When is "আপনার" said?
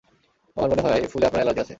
1.25-1.41